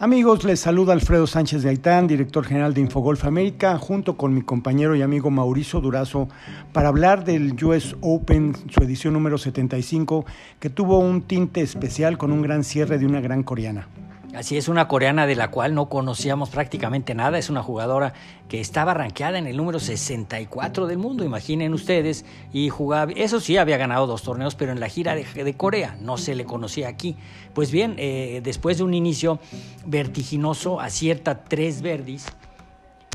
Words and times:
Amigos, 0.00 0.42
les 0.42 0.58
saluda 0.58 0.92
Alfredo 0.92 1.24
Sánchez 1.28 1.62
de 1.62 1.68
Aitán, 1.68 2.08
director 2.08 2.44
general 2.44 2.74
de 2.74 2.80
Infogolf 2.80 3.24
América, 3.24 3.78
junto 3.78 4.16
con 4.16 4.34
mi 4.34 4.42
compañero 4.42 4.96
y 4.96 5.02
amigo 5.02 5.30
Mauricio 5.30 5.80
Durazo, 5.80 6.28
para 6.72 6.88
hablar 6.88 7.24
del 7.24 7.54
US 7.64 7.94
Open, 8.00 8.56
su 8.70 8.82
edición 8.82 9.14
número 9.14 9.38
75, 9.38 10.26
que 10.58 10.68
tuvo 10.68 10.98
un 10.98 11.22
tinte 11.22 11.60
especial 11.60 12.18
con 12.18 12.32
un 12.32 12.42
gran 12.42 12.64
cierre 12.64 12.98
de 12.98 13.06
una 13.06 13.20
gran 13.20 13.44
coreana. 13.44 13.86
Así 14.34 14.56
es, 14.56 14.68
una 14.68 14.88
coreana 14.88 15.26
de 15.26 15.36
la 15.36 15.50
cual 15.50 15.74
no 15.74 15.88
conocíamos 15.88 16.50
prácticamente 16.50 17.14
nada. 17.14 17.38
Es 17.38 17.50
una 17.50 17.62
jugadora 17.62 18.14
que 18.48 18.60
estaba 18.60 18.92
rankeada 18.92 19.38
en 19.38 19.46
el 19.46 19.56
número 19.56 19.78
64 19.78 20.86
del 20.86 20.98
mundo, 20.98 21.24
imaginen 21.24 21.72
ustedes. 21.72 22.24
Y 22.52 22.68
jugaba, 22.68 23.12
eso 23.12 23.38
sí, 23.38 23.56
había 23.56 23.76
ganado 23.76 24.06
dos 24.06 24.22
torneos, 24.22 24.56
pero 24.56 24.72
en 24.72 24.80
la 24.80 24.88
gira 24.88 25.14
de, 25.14 25.54
Corea 25.56 25.96
no 26.00 26.18
se 26.18 26.34
le 26.34 26.44
conocía 26.44 26.88
aquí. 26.88 27.16
Pues 27.54 27.70
bien, 27.70 27.94
eh, 27.96 28.40
después 28.42 28.78
de 28.78 28.84
un 28.84 28.94
inicio 28.94 29.38
vertiginoso, 29.86 30.80
acierta 30.80 31.44
tres 31.44 31.80
verdis. 31.82 32.26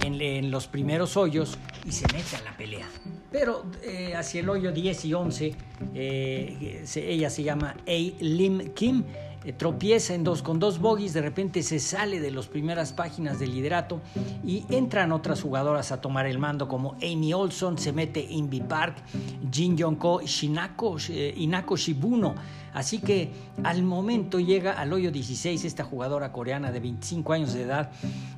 En, 0.02 0.49
los 0.49 0.67
primeros 0.67 1.17
hoyos 1.17 1.58
y 1.86 1.91
se 1.91 2.05
mete 2.13 2.38
a 2.38 2.41
la 2.44 2.55
pelea. 2.55 2.88
Pero 3.33 3.66
eh, 3.83 4.16
hacia 4.16 4.39
el 4.39 4.47
hoyo 4.47 4.72
10 4.72 5.05
y 5.05 5.13
11, 5.13 5.55
eh, 5.94 6.86
ella 6.95 7.30
se 7.30 7.44
llama 7.44 7.75
A. 7.86 7.91
Lim 8.22 8.73
Kim 8.73 9.03
tropieza 9.57 10.13
en 10.13 10.23
dos, 10.23 10.41
con 10.41 10.59
dos 10.59 10.79
bogies, 10.79 11.13
de 11.13 11.21
repente 11.21 11.63
se 11.63 11.80
sale 11.80 12.20
de 12.20 12.31
las 12.31 12.47
primeras 12.47 12.93
páginas 12.93 13.39
del 13.39 13.53
liderato 13.53 14.02
y 14.45 14.66
entran 14.70 15.11
otras 15.11 15.41
jugadoras 15.41 15.91
a 15.91 16.02
tomar 16.02 16.25
el 16.25 16.39
mando 16.39 16.67
como 16.67 16.95
Amy 17.02 17.34
Olson, 17.34 17.77
se 17.77 17.94
mete 17.94 18.20
Invi 18.20 18.61
Park, 18.61 18.97
Jin 19.52 19.77
Yong-ko, 19.77 20.21
Shinako, 20.21 20.97
eh, 21.09 21.33
Inako 21.38 21.77
Shibuno. 21.77 22.35
Así 22.73 22.99
que 22.99 23.31
al 23.63 23.81
momento 23.83 24.39
llega 24.39 24.73
al 24.73 24.94
hoyo 24.94 25.11
16 25.11 25.66
esta 25.66 25.83
jugadora 25.83 26.31
coreana 26.31 26.71
de 26.71 26.80
25 26.80 27.33
años 27.33 27.53
de 27.53 27.64
edad 27.64 27.92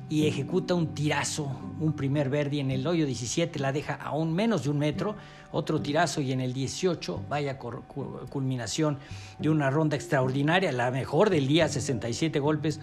y 0.08 0.26
ejecuta 0.26 0.74
un 0.74 0.94
tirazo, 0.94 1.50
un 1.80 1.92
primer 1.92 2.30
verde 2.30 2.60
en 2.60 2.70
el 2.70 2.86
hoyo 2.86 3.06
17 3.06 3.58
la 3.58 3.72
deja 3.72 3.94
aún 3.94 4.32
menos 4.32 4.64
de 4.64 4.70
un 4.70 4.78
metro, 4.78 5.16
otro 5.52 5.80
tirazo 5.80 6.20
y 6.20 6.32
en 6.32 6.40
el 6.40 6.52
18 6.52 7.22
vaya 7.28 7.58
culminación 7.58 8.98
de 9.38 9.50
una 9.50 9.70
ronda 9.70 9.96
extraordinaria, 9.96 10.72
la 10.72 10.90
mejor 10.92 11.30
del 11.30 11.48
día, 11.48 11.68
67 11.68 12.38
golpes, 12.38 12.80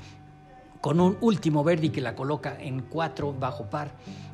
con 0.82 1.00
un 1.00 1.18
último 1.22 1.64
verde 1.64 1.92
que 1.92 2.02
la 2.02 2.16
coloca 2.16 2.58
en 2.60 2.82
4 2.82 3.34
bajo 3.34 3.70
par 3.70 3.92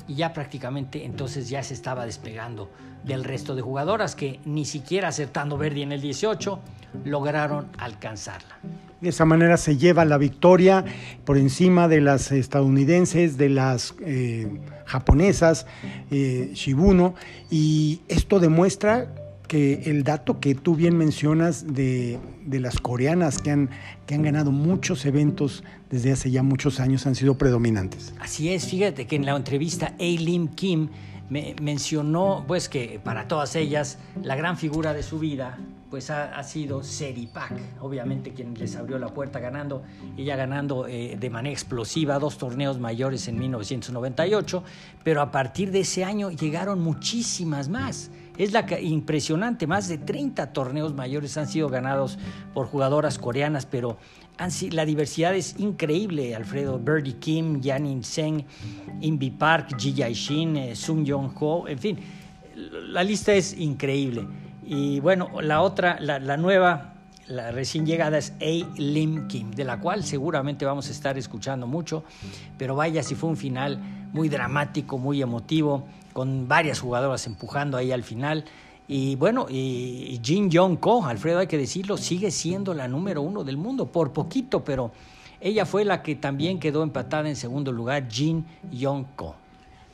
y 0.08 0.14
ya 0.14 0.32
prácticamente 0.32 1.04
entonces 1.04 1.48
ya 1.48 1.62
se 1.62 1.74
estaba 1.74 2.06
despegando 2.06 2.70
del 3.04 3.24
resto 3.24 3.54
de 3.54 3.62
jugadoras 3.62 4.14
que 4.14 4.40
ni 4.44 4.64
siquiera 4.64 5.08
acertando 5.08 5.58
verde 5.58 5.82
en 5.82 5.92
el 5.92 6.00
18 6.00 6.60
lograron 7.04 7.68
alcanzarla. 7.78 8.56
De 9.00 9.10
esa 9.10 9.24
manera 9.24 9.56
se 9.56 9.76
lleva 9.76 10.04
la 10.04 10.18
victoria 10.18 10.84
por 11.24 11.36
encima 11.36 11.86
de 11.86 12.00
las 12.00 12.32
estadounidenses, 12.32 13.36
de 13.36 13.50
las 13.50 13.94
eh, 14.00 14.60
japonesas, 14.86 15.66
eh, 16.10 16.50
Shibuno, 16.54 17.14
y 17.50 18.00
esto 18.08 18.40
demuestra 18.40 19.08
que 19.46 19.82
el 19.86 20.04
dato 20.04 20.40
que 20.40 20.54
tú 20.54 20.74
bien 20.74 20.96
mencionas 20.96 21.74
de, 21.74 22.18
las 22.46 22.80
coreanas 22.80 23.38
que 23.38 23.50
han, 23.50 23.70
que 24.06 24.14
han 24.14 24.22
ganado 24.22 24.50
muchos 24.50 25.04
eventos 25.06 25.62
desde 25.90 26.12
hace 26.12 26.30
ya 26.30 26.42
muchos 26.42 26.80
años 26.80 27.06
han 27.06 27.14
sido 27.14 27.38
predominantes. 27.38 28.14
Así 28.20 28.52
es, 28.52 28.66
fíjate 28.66 29.06
que 29.06 29.16
en 29.16 29.26
la 29.26 29.36
entrevista 29.36 29.94
A. 29.98 30.54
Kim 30.54 30.88
me 31.28 31.56
mencionó 31.60 32.44
pues 32.46 32.68
que 32.68 33.00
para 33.02 33.26
todas 33.28 33.56
ellas 33.56 33.98
la 34.22 34.36
gran 34.36 34.56
figura 34.56 34.94
de 34.94 35.02
su 35.02 35.18
vida 35.18 35.58
pues 35.90 36.10
ha, 36.10 36.42
sido 36.42 36.82
Seripak, 36.82 37.52
obviamente 37.80 38.32
quien 38.32 38.54
les 38.54 38.76
abrió 38.76 38.98
la 38.98 39.08
puerta 39.08 39.38
ganando, 39.38 39.82
ella 40.16 40.36
ganando 40.36 40.86
eh, 40.86 41.16
de 41.18 41.30
manera 41.30 41.52
explosiva 41.52 42.18
dos 42.18 42.38
torneos 42.38 42.78
mayores 42.78 43.28
en 43.28 43.38
1998, 43.38 44.64
pero 45.04 45.22
a 45.22 45.30
partir 45.30 45.70
de 45.70 45.80
ese 45.80 46.04
año 46.04 46.30
llegaron 46.30 46.80
muchísimas 46.80 47.68
más. 47.68 48.10
Es 48.38 48.52
la 48.52 48.66
impresionante, 48.80 49.66
más 49.66 49.88
de 49.88 49.98
30 49.98 50.52
torneos 50.52 50.94
mayores 50.94 51.36
han 51.36 51.48
sido 51.48 51.68
ganados 51.68 52.18
por 52.52 52.66
jugadoras 52.66 53.18
coreanas, 53.18 53.66
pero 53.66 53.98
la 54.70 54.84
diversidad 54.84 55.34
es 55.34 55.58
increíble, 55.58 56.34
Alfredo. 56.34 56.78
Birdie 56.78 57.16
Kim, 57.16 57.60
Yanin 57.60 58.04
Seng, 58.04 58.44
Invi 59.00 59.30
Park, 59.30 59.76
Ji 59.78 59.94
Yaishin, 59.94 60.56
eh, 60.56 60.76
Sung 60.76 61.04
Yong 61.04 61.32
Ho, 61.40 61.66
en 61.66 61.78
fin, 61.78 61.98
la 62.54 63.02
lista 63.02 63.32
es 63.32 63.58
increíble. 63.58 64.26
Y 64.64 65.00
bueno, 65.00 65.30
la 65.40 65.62
otra, 65.62 65.98
la, 66.00 66.36
nueva, 66.36 66.95
la 67.28 67.50
recién 67.50 67.86
llegada 67.86 68.18
es 68.18 68.32
A. 68.40 68.78
Lim 68.78 69.26
Kim, 69.26 69.50
de 69.50 69.64
la 69.64 69.80
cual 69.80 70.04
seguramente 70.04 70.64
vamos 70.64 70.88
a 70.88 70.92
estar 70.92 71.18
escuchando 71.18 71.66
mucho, 71.66 72.04
pero 72.56 72.76
vaya 72.76 73.02
si 73.02 73.14
fue 73.14 73.28
un 73.30 73.36
final 73.36 73.78
muy 74.12 74.28
dramático, 74.28 74.98
muy 74.98 75.20
emotivo, 75.22 75.84
con 76.12 76.48
varias 76.48 76.80
jugadoras 76.80 77.26
empujando 77.26 77.76
ahí 77.76 77.92
al 77.92 78.02
final. 78.02 78.44
Y 78.88 79.16
bueno, 79.16 79.46
y 79.50 80.20
Jin 80.22 80.50
Yong 80.50 80.76
Ko, 80.76 81.04
Alfredo, 81.04 81.40
hay 81.40 81.48
que 81.48 81.58
decirlo, 81.58 81.96
sigue 81.96 82.30
siendo 82.30 82.72
la 82.72 82.86
número 82.86 83.22
uno 83.22 83.42
del 83.42 83.56
mundo, 83.56 83.86
por 83.86 84.12
poquito, 84.12 84.64
pero 84.64 84.92
ella 85.40 85.66
fue 85.66 85.84
la 85.84 86.02
que 86.02 86.14
también 86.14 86.60
quedó 86.60 86.82
empatada 86.82 87.28
en 87.28 87.36
segundo 87.36 87.72
lugar, 87.72 88.08
Jin 88.08 88.44
Yong 88.70 89.04
Ko. 89.16 89.34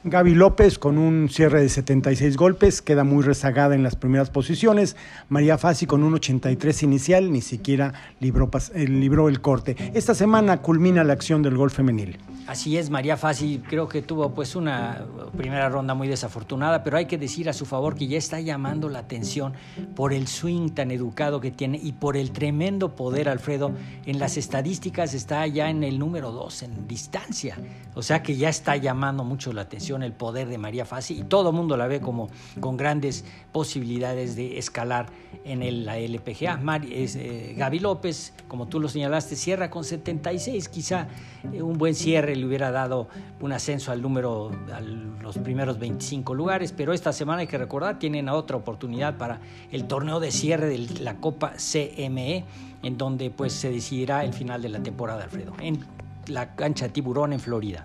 Gaby 0.04 0.34
López 0.34 0.80
con 0.80 0.98
un 0.98 1.28
cierre 1.28 1.60
de 1.60 1.68
76 1.68 2.36
golpes, 2.36 2.82
queda 2.82 3.04
muy 3.04 3.22
rezagada 3.22 3.76
en 3.76 3.84
las 3.84 3.94
primeras 3.94 4.30
posiciones. 4.30 4.96
María 5.28 5.58
Fassi 5.58 5.86
con 5.86 6.02
un 6.02 6.14
83 6.14 6.82
inicial, 6.82 7.30
ni 7.30 7.40
siquiera 7.40 7.92
libró, 8.18 8.50
eh, 8.74 8.88
libró 8.88 9.28
el 9.28 9.40
corte. 9.40 9.76
Esta 9.94 10.16
semana 10.16 10.60
culmina 10.60 11.04
la 11.04 11.12
acción 11.12 11.42
del 11.42 11.56
gol 11.56 11.70
femenil. 11.70 12.18
Así 12.46 12.76
es, 12.76 12.90
María 12.90 13.16
Fassi 13.16 13.62
creo 13.66 13.88
que 13.88 14.02
tuvo 14.02 14.30
pues 14.30 14.56
una 14.56 15.04
primera 15.36 15.68
ronda 15.68 15.94
muy 15.94 16.08
desafortunada, 16.08 16.82
pero 16.82 16.96
hay 16.96 17.06
que 17.06 17.16
decir 17.16 17.48
a 17.48 17.52
su 17.52 17.66
favor 17.66 17.94
que 17.94 18.08
ya 18.08 18.18
está 18.18 18.40
llamando 18.40 18.88
la 18.88 18.98
atención 18.98 19.52
por 19.94 20.12
el 20.12 20.26
swing 20.26 20.70
tan 20.70 20.90
educado 20.90 21.40
que 21.40 21.52
tiene 21.52 21.78
y 21.80 21.92
por 21.92 22.16
el 22.16 22.32
tremendo 22.32 22.96
poder, 22.96 23.28
Alfredo. 23.28 23.70
En 24.06 24.18
las 24.18 24.36
estadísticas 24.36 25.14
está 25.14 25.46
ya 25.46 25.70
en 25.70 25.84
el 25.84 26.00
número 26.00 26.32
2 26.32 26.64
en 26.64 26.88
distancia, 26.88 27.56
o 27.94 28.02
sea 28.02 28.24
que 28.24 28.36
ya 28.36 28.48
está 28.48 28.76
llamando 28.76 29.22
mucho 29.22 29.52
la 29.52 29.62
atención 29.62 30.02
el 30.02 30.12
poder 30.12 30.48
de 30.48 30.58
María 30.58 30.84
Fassi 30.84 31.20
y 31.20 31.22
todo 31.22 31.50
el 31.50 31.56
mundo 31.56 31.76
la 31.76 31.86
ve 31.86 32.00
como 32.00 32.28
con 32.58 32.76
grandes 32.76 33.24
posibilidades 33.52 34.34
de 34.34 34.58
escalar 34.58 35.06
en 35.44 35.84
la 35.84 35.98
LPGA. 35.98 36.60
es, 36.90 37.16
eh, 37.16 37.54
Gaby 37.56 37.78
López, 37.78 38.34
como 38.48 38.66
tú 38.66 38.80
lo 38.80 38.88
señalaste, 38.88 39.36
cierra 39.36 39.70
con 39.70 39.84
76, 39.84 40.68
quizá 40.68 41.08
eh, 41.52 41.62
un 41.62 41.78
buen 41.78 41.94
cierre 41.94 42.31
le 42.36 42.46
hubiera 42.46 42.70
dado 42.70 43.08
un 43.40 43.52
ascenso 43.52 43.92
al 43.92 44.02
número, 44.02 44.50
a 44.72 44.80
los 44.80 45.38
primeros 45.38 45.78
25 45.78 46.34
lugares, 46.34 46.72
pero 46.72 46.92
esta 46.92 47.12
semana 47.12 47.40
hay 47.40 47.46
que 47.46 47.58
recordar, 47.58 47.98
tienen 47.98 48.28
otra 48.28 48.56
oportunidad 48.56 49.18
para 49.18 49.40
el 49.70 49.86
torneo 49.86 50.20
de 50.20 50.30
cierre 50.30 50.68
de 50.68 51.00
la 51.00 51.16
Copa 51.16 51.54
CME, 51.56 52.44
en 52.82 52.98
donde 52.98 53.30
pues 53.30 53.52
se 53.52 53.70
decidirá 53.70 54.24
el 54.24 54.32
final 54.32 54.62
de 54.62 54.68
la 54.68 54.82
temporada, 54.82 55.24
Alfredo, 55.24 55.52
en 55.60 55.80
la 56.26 56.54
cancha 56.54 56.88
Tiburón 56.88 57.32
en 57.32 57.40
Florida. 57.40 57.84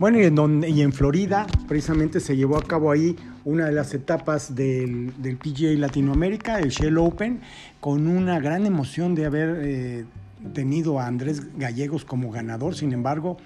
Bueno, 0.00 0.18
y 0.18 0.80
en, 0.80 0.92
Florida 0.94 1.46
precisamente 1.68 2.20
se 2.20 2.34
llevó 2.34 2.56
a 2.56 2.62
cabo 2.62 2.90
ahí 2.90 3.16
una 3.44 3.66
de 3.66 3.72
las 3.72 3.92
etapas 3.92 4.54
del, 4.54 5.12
del 5.20 5.36
PGA 5.36 5.78
Latinoamérica, 5.78 6.58
el 6.58 6.70
Shell 6.70 6.96
Open, 6.96 7.42
con 7.80 8.06
una 8.06 8.40
gran 8.40 8.64
emoción 8.64 9.14
de 9.14 9.26
haber 9.26 9.58
eh, 9.60 10.04
tenido 10.52 10.98
a 10.98 11.06
Andrés 11.06 11.56
Gallegos 11.56 12.04
como 12.04 12.30
ganador, 12.30 12.74
sin 12.74 12.92
embargo, 12.92 13.36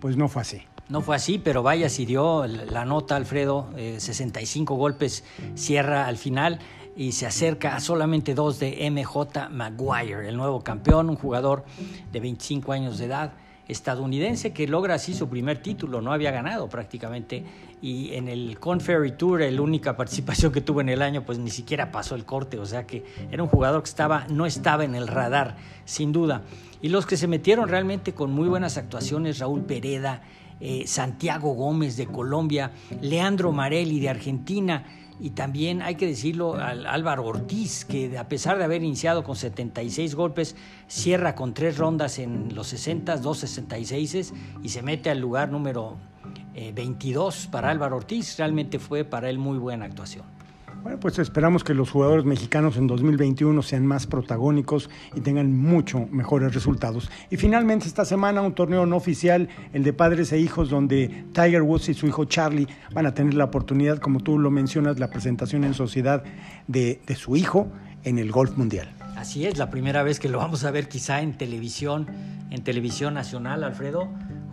pues 0.00 0.16
no 0.16 0.28
fue 0.28 0.42
así. 0.42 0.62
No 0.88 1.02
fue 1.02 1.16
así, 1.16 1.38
pero 1.38 1.62
vaya 1.62 1.90
si 1.90 2.06
dio 2.06 2.46
la 2.46 2.84
nota 2.86 3.16
Alfredo, 3.16 3.68
65 3.76 4.72
eh, 4.72 4.76
golpes 4.76 5.24
cierra 5.54 6.06
al 6.06 6.16
final 6.16 6.60
y 6.96 7.12
se 7.12 7.26
acerca 7.26 7.76
a 7.76 7.80
solamente 7.80 8.34
dos 8.34 8.58
de 8.58 8.90
MJ 8.90 9.50
Maguire, 9.50 10.28
el 10.28 10.36
nuevo 10.36 10.62
campeón, 10.64 11.10
un 11.10 11.16
jugador 11.16 11.64
de 12.10 12.20
25 12.20 12.72
años 12.72 12.98
de 12.98 13.04
edad 13.04 13.32
estadounidense 13.68 14.52
que 14.52 14.66
logra 14.66 14.94
así 14.94 15.14
su 15.14 15.28
primer 15.28 15.58
título, 15.58 16.00
no 16.00 16.12
había 16.12 16.30
ganado 16.30 16.68
prácticamente 16.68 17.44
y 17.80 18.14
en 18.14 18.28
el 18.28 18.58
Conferry 18.58 19.12
Tour, 19.12 19.40
la 19.40 19.62
única 19.62 19.96
participación 19.96 20.50
que 20.50 20.60
tuvo 20.60 20.80
en 20.80 20.88
el 20.88 21.02
año, 21.02 21.24
pues 21.24 21.38
ni 21.38 21.50
siquiera 21.50 21.92
pasó 21.92 22.14
el 22.14 22.24
corte, 22.24 22.58
o 22.58 22.66
sea 22.66 22.86
que 22.86 23.04
era 23.30 23.42
un 23.42 23.48
jugador 23.48 23.82
que 23.82 23.88
estaba, 23.88 24.26
no 24.28 24.46
estaba 24.46 24.84
en 24.84 24.94
el 24.94 25.06
radar, 25.06 25.56
sin 25.84 26.10
duda. 26.10 26.42
Y 26.82 26.88
los 26.88 27.06
que 27.06 27.16
se 27.16 27.28
metieron 27.28 27.68
realmente 27.68 28.14
con 28.14 28.32
muy 28.32 28.48
buenas 28.48 28.78
actuaciones, 28.78 29.38
Raúl 29.38 29.62
Pereda, 29.62 30.22
eh, 30.60 30.84
Santiago 30.86 31.54
Gómez 31.54 31.96
de 31.96 32.06
Colombia, 32.06 32.72
Leandro 33.00 33.52
Marelli 33.52 34.00
de 34.00 34.08
Argentina, 34.08 34.84
y 35.20 35.30
también 35.30 35.82
hay 35.82 35.96
que 35.96 36.06
decirlo 36.06 36.54
al 36.54 36.86
Álvaro 36.86 37.24
Ortiz, 37.24 37.84
que 37.84 38.16
a 38.18 38.28
pesar 38.28 38.58
de 38.58 38.64
haber 38.64 38.82
iniciado 38.82 39.24
con 39.24 39.36
76 39.36 40.14
golpes, 40.14 40.56
cierra 40.86 41.34
con 41.34 41.54
tres 41.54 41.76
rondas 41.76 42.18
en 42.18 42.54
los 42.54 42.68
60, 42.68 43.16
dos 43.18 43.38
66 43.38 44.32
y 44.62 44.68
se 44.68 44.82
mete 44.82 45.10
al 45.10 45.18
lugar 45.18 45.50
número 45.50 45.96
22 46.74 47.44
eh, 47.44 47.48
para 47.50 47.70
Álvaro 47.70 47.96
Ortiz. 47.96 48.36
Realmente 48.38 48.78
fue 48.78 49.04
para 49.04 49.28
él 49.30 49.38
muy 49.38 49.58
buena 49.58 49.86
actuación. 49.86 50.37
Bueno, 50.82 51.00
pues 51.00 51.18
esperamos 51.18 51.64
que 51.64 51.74
los 51.74 51.90
jugadores 51.90 52.24
mexicanos 52.24 52.76
en 52.76 52.86
2021 52.86 53.62
sean 53.62 53.86
más 53.86 54.06
protagónicos 54.06 54.88
y 55.14 55.20
tengan 55.20 55.56
mucho 55.56 56.06
mejores 56.10 56.54
resultados. 56.54 57.10
Y 57.30 57.36
finalmente 57.36 57.86
esta 57.86 58.04
semana 58.04 58.42
un 58.42 58.54
torneo 58.54 58.86
no 58.86 58.96
oficial, 58.96 59.48
el 59.72 59.82
de 59.82 59.92
padres 59.92 60.32
e 60.32 60.38
hijos, 60.38 60.70
donde 60.70 61.24
Tiger 61.32 61.62
Woods 61.62 61.88
y 61.88 61.94
su 61.94 62.06
hijo 62.06 62.24
Charlie 62.26 62.68
van 62.92 63.06
a 63.06 63.14
tener 63.14 63.34
la 63.34 63.44
oportunidad, 63.44 63.98
como 63.98 64.20
tú 64.20 64.38
lo 64.38 64.50
mencionas, 64.50 64.98
la 64.98 65.10
presentación 65.10 65.64
en 65.64 65.74
sociedad 65.74 66.22
de, 66.68 67.00
de 67.06 67.16
su 67.16 67.36
hijo 67.36 67.68
en 68.04 68.18
el 68.18 68.30
Golf 68.30 68.56
Mundial. 68.56 68.94
Así 69.16 69.46
es, 69.46 69.58
la 69.58 69.68
primera 69.68 70.04
vez 70.04 70.20
que 70.20 70.28
lo 70.28 70.38
vamos 70.38 70.64
a 70.64 70.70
ver 70.70 70.88
quizá 70.88 71.22
en 71.22 71.36
televisión, 71.36 72.06
en 72.50 72.62
televisión 72.62 73.14
nacional, 73.14 73.64
Alfredo 73.64 74.08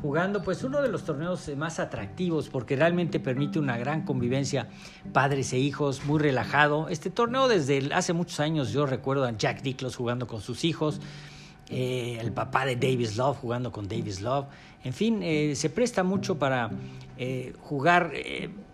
jugando 0.05 0.43
pues 0.43 0.63
uno 0.63 0.83
de 0.83 0.87
los 0.87 1.03
torneos 1.03 1.49
más 1.57 1.79
atractivos 1.79 2.47
porque 2.49 2.75
realmente 2.75 3.19
permite 3.19 3.57
una 3.57 3.75
gran 3.75 4.03
convivencia 4.03 4.67
padres 5.11 5.51
e 5.51 5.57
hijos, 5.57 6.05
muy 6.05 6.19
relajado. 6.19 6.89
Este 6.89 7.09
torneo 7.09 7.47
desde 7.47 7.91
hace 7.91 8.13
muchos 8.13 8.39
años 8.39 8.71
yo 8.71 8.85
recuerdo 8.85 9.25
a 9.25 9.31
Jack 9.31 9.63
Nicklaus 9.63 9.95
jugando 9.95 10.27
con 10.27 10.41
sus 10.41 10.63
hijos, 10.63 11.01
eh, 11.71 12.19
el 12.21 12.31
papá 12.31 12.67
de 12.67 12.75
Davis 12.75 13.17
Love 13.17 13.37
jugando 13.37 13.71
con 13.71 13.87
Davis 13.87 14.21
Love. 14.21 14.45
En 14.83 14.93
fin, 14.93 15.23
eh, 15.23 15.55
se 15.55 15.71
presta 15.71 16.03
mucho 16.03 16.37
para 16.37 16.69
eh, 17.17 17.53
jugar. 17.61 18.11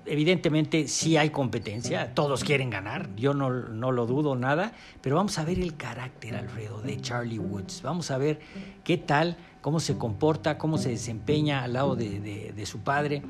evidentemente 0.06 0.90
sí 0.90 1.16
hay 1.16 1.30
competencia, 1.30 2.14
todos 2.14 2.44
quieren 2.44 2.70
ganar, 2.70 3.08
yo 3.16 3.34
no, 3.34 3.50
no 3.50 3.94
lo 3.94 4.06
dudo 4.06 4.36
nada, 4.36 4.74
pero 5.00 5.16
vamos 5.16 5.40
a 5.40 5.46
ver 5.46 5.60
el 5.60 5.78
carácter, 5.78 6.36
Alfredo, 6.36 6.82
de 6.82 7.00
Charlie 7.00 7.40
Woods. 7.40 7.84
Vamos 7.84 8.12
a 8.12 8.18
ver 8.18 8.42
qué 8.84 8.98
tal 8.98 9.38
cómo 9.62 9.80
se 9.80 9.98
comporta, 9.98 10.58
cómo 10.58 10.78
se 10.78 10.90
desempeña 10.90 11.64
al 11.64 11.74
lado 11.74 11.96
de, 11.96 12.64
su 12.66 12.80
padre. 12.80 13.22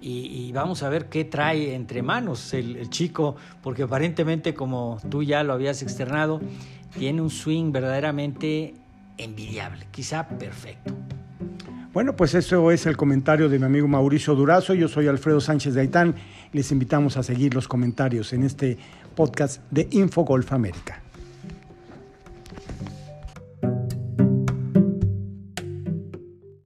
Y, 0.00 0.52
vamos 0.52 0.82
a 0.82 0.88
ver 0.88 1.08
qué 1.08 1.24
trae 1.24 1.74
entre 1.74 2.02
manos 2.02 2.52
el, 2.52 2.90
chico, 2.90 3.36
porque 3.62 3.84
aparentemente, 3.84 4.54
como 4.54 4.98
tú 5.08 5.22
ya 5.22 5.42
lo 5.42 5.52
habías 5.52 5.82
externado, 5.82 6.40
tiene 6.98 7.22
un 7.22 7.30
swing 7.30 7.72
verdaderamente 7.72 8.74
envidiable, 9.16 9.86
quizá 9.90 10.28
perfecto. 10.28 10.94
Bueno, 11.92 12.16
pues 12.16 12.34
eso 12.34 12.72
es 12.72 12.86
el 12.86 12.96
comentario 12.96 13.48
de 13.48 13.58
mi 13.60 13.66
amigo 13.66 13.86
Mauricio 13.86 14.34
Durazo. 14.34 14.74
Yo 14.74 14.88
soy 14.88 15.06
Alfredo 15.06 15.40
Sánchez 15.40 15.74
de 15.74 15.82
Aitán. 15.82 16.16
Les 16.52 16.72
invitamos 16.72 17.16
a 17.16 17.22
seguir 17.22 17.54
los 17.54 17.68
comentarios 17.68 18.32
en 18.32 18.42
este 18.42 18.78
podcast 19.14 19.62
de 19.70 19.86
Infogolf 19.92 20.52
América. 20.52 21.03